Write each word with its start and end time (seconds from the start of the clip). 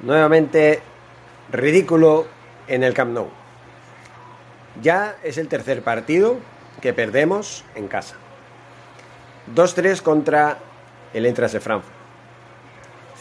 Nuevamente, 0.00 0.82
ridículo 1.50 2.26
en 2.68 2.82
el 2.82 2.92
Camp 2.92 3.12
Nou. 3.12 3.28
Ya 4.82 5.16
es 5.22 5.38
el 5.38 5.48
tercer 5.48 5.82
partido 5.82 6.36
que 6.82 6.92
perdemos 6.92 7.64
en 7.74 7.88
casa. 7.88 8.16
2-3 9.54 10.02
contra 10.02 10.58
el 11.14 11.24
Entras 11.24 11.52
de 11.52 11.60
Frankfurt. 11.60 11.94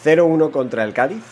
0-1 0.04 0.52
contra 0.52 0.84
el 0.84 0.94
Cádiz 0.94 1.24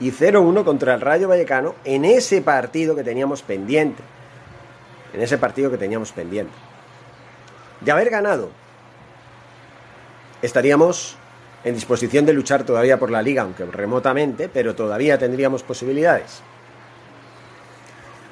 y 0.00 0.10
0-1 0.10 0.64
contra 0.64 0.94
el 0.94 1.00
Rayo 1.00 1.28
Vallecano 1.28 1.76
en 1.84 2.04
ese 2.04 2.42
partido 2.42 2.96
que 2.96 3.04
teníamos 3.04 3.42
pendiente. 3.42 4.02
En 5.12 5.20
ese 5.20 5.38
partido 5.38 5.70
que 5.70 5.78
teníamos 5.78 6.10
pendiente. 6.10 6.52
De 7.80 7.92
haber 7.92 8.10
ganado, 8.10 8.50
estaríamos 10.42 11.16
en 11.64 11.74
disposición 11.74 12.24
de 12.26 12.32
luchar 12.32 12.64
todavía 12.64 12.98
por 12.98 13.10
la 13.10 13.22
liga, 13.22 13.42
aunque 13.42 13.64
remotamente, 13.66 14.48
pero 14.48 14.74
todavía 14.74 15.18
tendríamos 15.18 15.62
posibilidades. 15.62 16.42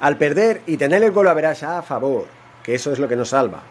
Al 0.01 0.17
perder 0.17 0.61
y 0.65 0.77
tener 0.77 1.03
el 1.03 1.11
gol 1.11 1.27
a 1.27 1.33
verás 1.33 1.61
a 1.63 1.81
favor, 1.81 2.25
que 2.63 2.75
eso 2.75 2.91
es 2.91 2.99
lo 2.99 3.07
que 3.07 3.15
nos 3.15 3.29
salva, 3.29 3.61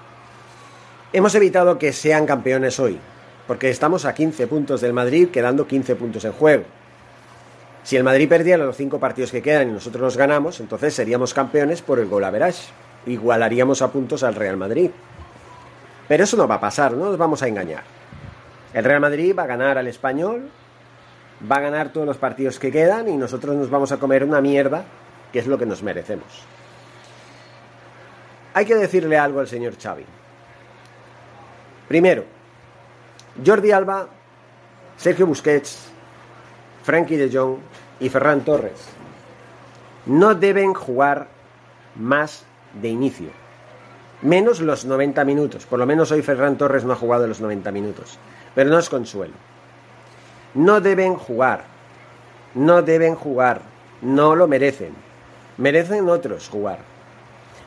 hemos 1.13 1.35
evitado 1.35 1.79
que 1.79 1.93
sean 1.93 2.27
campeones 2.27 2.79
hoy, 2.79 3.01
porque 3.47 3.71
estamos 3.71 4.05
a 4.05 4.15
15 4.15 4.47
puntos 4.47 4.81
del 4.81 4.93
Madrid, 4.93 5.29
quedando 5.31 5.67
15 5.67 5.97
puntos 5.97 6.25
en 6.25 6.33
juego. 6.33 6.65
Si 7.83 7.97
el 7.97 8.05
Madrid 8.05 8.29
perdiera 8.29 8.63
los 8.65 8.77
5 8.77 9.01
partidos 9.01 9.33
que 9.33 9.41
quedan 9.41 9.71
y 9.71 9.73
nosotros 9.73 10.03
los 10.03 10.17
ganamos, 10.19 10.61
entonces 10.61 10.95
seríamos 10.95 11.33
campeones 11.33 11.81
por 11.81 11.99
el 11.99 12.07
gol 12.07 12.25
a 12.25 12.31
verás. 12.31 12.69
Igualaríamos 13.07 13.81
a 13.81 13.91
puntos 13.91 14.23
al 14.23 14.35
Real 14.35 14.59
Madrid. 14.59 14.91
Pero 16.07 16.25
eso 16.25 16.37
no 16.37 16.47
va 16.47 16.57
a 16.57 16.61
pasar, 16.61 16.93
no 16.93 17.07
nos 17.07 17.17
vamos 17.17 17.43
a 17.43 17.49
engañar. 17.49 17.98
El 18.75 18.85
Real 18.85 19.01
Madrid 19.01 19.35
va 19.37 19.45
a 19.45 19.47
ganar 19.47 19.79
al 19.79 19.87
español, 19.87 20.51
va 21.51 21.57
a 21.57 21.61
ganar 21.61 21.93
todos 21.93 22.07
los 22.07 22.19
partidos 22.19 22.59
que 22.59 22.71
quedan 22.71 23.09
y 23.09 23.17
nosotros 23.17 23.57
nos 23.57 23.71
vamos 23.71 23.93
a 23.93 23.99
comer 23.99 24.25
una 24.25 24.41
mierda, 24.41 24.85
que 25.33 25.39
es 25.39 25.47
lo 25.47 25.59
que 25.59 25.67
nos 25.67 25.83
merecemos. 25.83 26.45
Hay 28.55 28.67
que 28.67 28.75
decirle 28.75 29.19
algo 29.19 29.41
al 29.41 29.49
señor 29.49 29.75
Xavi. 29.81 30.05
Primero, 31.87 32.25
Jordi 33.45 33.71
Alba, 33.71 34.09
Sergio 34.97 35.27
Busquets, 35.27 35.91
Frankie 36.83 37.17
de 37.17 37.31
Jong 37.35 37.59
y 38.01 38.09
Ferran 38.09 38.41
Torres 38.41 38.99
no 40.09 40.35
deben 40.35 40.75
jugar 40.75 41.29
más 41.95 42.45
de 42.81 42.89
inicio. 42.89 43.29
Menos 44.23 44.61
los 44.61 44.85
90 44.85 45.25
minutos. 45.25 45.67
Por 45.67 45.79
lo 45.79 45.87
menos 45.87 46.11
hoy 46.11 46.23
Ferran 46.23 46.59
Torres 46.59 46.85
no 46.85 46.93
ha 46.93 46.97
jugado 46.97 47.27
los 47.27 47.41
90 47.41 47.71
minutos. 47.71 48.19
Pero 48.55 48.71
no 48.71 48.79
es 48.79 48.89
consuelo. 48.89 49.35
No 50.55 50.81
deben 50.81 51.15
jugar. 51.15 51.65
No 52.55 52.83
deben 52.83 53.15
jugar. 53.15 53.63
No 54.03 54.35
lo 54.35 54.49
merecen. 54.49 54.93
Merecen 55.57 56.09
otros 56.09 56.49
jugar. 56.49 56.79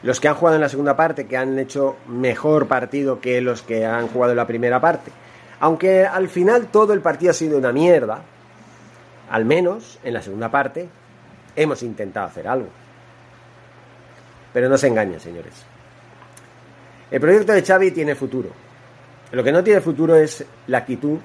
Los 0.03 0.19
que 0.19 0.28
han 0.28 0.35
jugado 0.35 0.56
en 0.56 0.62
la 0.62 0.69
segunda 0.69 0.95
parte, 0.95 1.28
que 1.28 1.38
han 1.38 1.57
hecho 1.59 1.95
mejor 2.07 2.68
partido 2.68 3.22
que 3.22 3.39
los 3.39 3.62
que 3.62 3.85
han 3.85 4.07
jugado 4.07 4.31
en 4.31 4.38
la 4.38 4.47
primera 4.47 4.81
parte. 4.81 5.12
Aunque 5.59 6.06
al 6.06 6.28
final 6.28 6.68
todo 6.68 6.94
el 6.94 7.01
partido 7.01 7.31
ha 7.31 7.35
sido 7.35 7.57
una 7.57 7.72
mierda, 7.72 8.23
al 9.29 9.45
menos 9.45 10.00
en 10.03 10.13
la 10.16 10.22
segunda 10.22 10.50
parte 10.50 10.89
hemos 11.56 11.83
intentado 11.83 12.25
hacer 12.25 12.47
algo. 12.47 12.69
Pero 14.53 14.69
no 14.69 14.78
se 14.78 14.88
engañen, 14.88 15.19
señores. 15.19 15.70
El 17.11 17.19
proyecto 17.19 17.51
de 17.51 17.61
Xavi 17.61 17.91
tiene 17.91 18.16
futuro. 18.16 18.49
Lo 19.33 19.44
que 19.44 19.51
no 19.51 19.63
tiene 19.63 19.81
futuro 19.81 20.16
es 20.16 20.45
la 20.67 20.79
actitud 20.79 21.19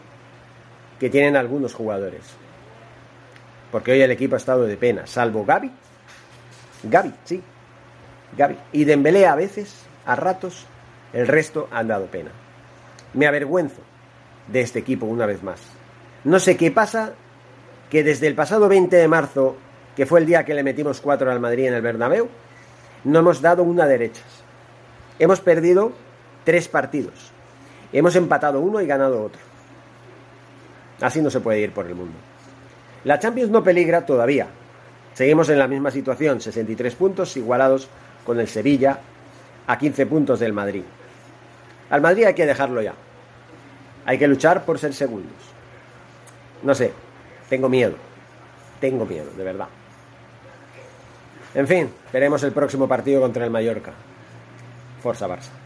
que 0.98 1.08
tienen 1.08 1.36
algunos 1.36 1.74
jugadores. 1.74 2.22
Porque 3.70 3.92
hoy 3.92 4.00
el 4.00 4.10
equipo 4.10 4.34
ha 4.34 4.38
estado 4.38 4.64
de 4.64 4.76
pena, 4.76 5.06
salvo 5.06 5.44
Gaby. 5.44 5.70
Gaby, 6.82 7.14
sí. 7.24 7.42
Gaby. 8.36 8.56
Y 8.72 8.84
Dembélé 8.84 9.26
a 9.26 9.36
veces, 9.36 9.84
a 10.04 10.16
ratos, 10.16 10.66
el 11.12 11.28
resto 11.28 11.68
han 11.70 11.88
dado 11.88 12.06
pena. 12.06 12.30
Me 13.14 13.28
avergüenzo 13.28 13.80
de 14.48 14.62
este 14.62 14.80
equipo 14.80 15.06
una 15.06 15.26
vez 15.26 15.42
más. 15.44 15.60
No 16.24 16.40
sé 16.40 16.56
qué 16.56 16.72
pasa 16.72 17.12
que 17.90 18.02
desde 18.02 18.26
el 18.26 18.34
pasado 18.34 18.68
20 18.68 18.96
de 18.96 19.08
marzo, 19.08 19.56
que 19.94 20.06
fue 20.06 20.18
el 20.18 20.26
día 20.26 20.44
que 20.44 20.54
le 20.54 20.64
metimos 20.64 21.00
cuatro 21.00 21.30
al 21.30 21.38
Madrid 21.38 21.66
en 21.66 21.74
el 21.74 21.82
Bernabéu, 21.82 22.28
no 23.04 23.20
hemos 23.20 23.40
dado 23.40 23.62
una 23.62 23.86
derechas. 23.86 24.45
Hemos 25.18 25.40
perdido 25.40 25.92
tres 26.44 26.68
partidos. 26.68 27.32
Hemos 27.92 28.16
empatado 28.16 28.60
uno 28.60 28.80
y 28.80 28.86
ganado 28.86 29.22
otro. 29.22 29.40
Así 31.00 31.20
no 31.20 31.30
se 31.30 31.40
puede 31.40 31.60
ir 31.60 31.72
por 31.72 31.86
el 31.86 31.94
mundo. 31.94 32.16
La 33.04 33.18
Champions 33.18 33.50
no 33.50 33.62
peligra 33.62 34.04
todavía. 34.04 34.46
Seguimos 35.14 35.48
en 35.48 35.58
la 35.58 35.68
misma 35.68 35.90
situación, 35.90 36.40
63 36.40 36.94
puntos 36.94 37.36
igualados 37.36 37.88
con 38.24 38.40
el 38.40 38.48
Sevilla 38.48 38.98
a 39.66 39.78
15 39.78 40.06
puntos 40.06 40.40
del 40.40 40.52
Madrid. 40.52 40.82
Al 41.88 42.00
Madrid 42.00 42.24
hay 42.24 42.34
que 42.34 42.46
dejarlo 42.46 42.82
ya. 42.82 42.94
Hay 44.04 44.18
que 44.18 44.28
luchar 44.28 44.64
por 44.64 44.78
ser 44.78 44.92
segundos. 44.92 45.32
No 46.62 46.74
sé, 46.74 46.92
tengo 47.48 47.68
miedo. 47.68 47.94
Tengo 48.80 49.06
miedo, 49.06 49.30
de 49.36 49.44
verdad. 49.44 49.68
En 51.54 51.66
fin, 51.66 51.90
veremos 52.12 52.42
el 52.42 52.52
próximo 52.52 52.86
partido 52.86 53.20
contra 53.20 53.44
el 53.44 53.50
Mallorca. 53.50 53.92
Forza 55.00 55.26
Barça. 55.28 55.65